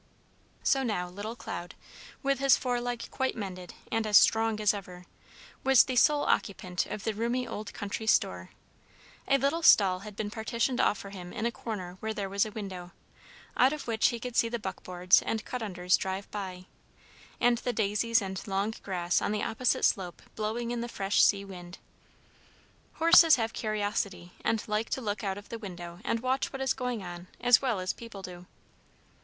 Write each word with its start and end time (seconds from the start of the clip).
So 0.63 0.81
now 0.81 1.07
little 1.07 1.35
Cloud, 1.35 1.75
with 2.23 2.39
his 2.39 2.57
foreleg 2.57 3.03
quite 3.11 3.35
mended 3.35 3.75
and 3.91 4.07
as 4.07 4.17
strong 4.17 4.59
as 4.59 4.73
ever, 4.73 5.05
was 5.63 5.83
the 5.83 5.95
sole 5.95 6.23
occupant 6.23 6.87
of 6.87 7.03
the 7.03 7.13
roomy 7.13 7.47
old 7.47 7.71
country 7.75 8.07
store. 8.07 8.49
A 9.27 9.37
little 9.37 9.61
stall 9.61 9.99
had 9.99 10.15
been 10.15 10.31
partitioned 10.31 10.81
off 10.81 10.97
for 10.97 11.11
him 11.11 11.31
in 11.31 11.45
a 11.45 11.51
corner 11.51 11.97
where 11.99 12.15
there 12.15 12.29
was 12.29 12.47
a 12.47 12.51
window, 12.51 12.93
out 13.55 13.73
of 13.73 13.85
which 13.87 14.07
he 14.07 14.19
could 14.19 14.35
see 14.35 14.49
the 14.49 14.57
buckboards 14.57 15.21
and 15.21 15.45
cut 15.45 15.61
unders 15.61 15.99
drive 15.99 16.31
by, 16.31 16.65
and 17.39 17.59
the 17.59 17.71
daisies 17.71 18.23
and 18.23 18.47
long 18.47 18.73
grass 18.81 19.21
on 19.21 19.31
the 19.31 19.43
opposite 19.43 19.85
slope 19.85 20.23
blowing 20.35 20.71
in 20.71 20.81
the 20.81 20.89
fresh 20.89 21.21
sea 21.23 21.45
wind. 21.45 21.77
Horses 22.93 23.35
have 23.35 23.53
curiosity, 23.53 24.31
and 24.43 24.67
like 24.67 24.89
to 24.89 24.99
look 25.01 25.23
out 25.23 25.37
of 25.37 25.49
the 25.49 25.59
window 25.59 25.99
and 26.03 26.21
watch 26.21 26.51
what 26.51 26.59
is 26.63 26.73
going 26.73 27.03
on 27.03 27.27
as 27.39 27.61
well 27.61 27.79
as 27.79 27.93
people 27.93 28.23
do. 28.23 28.47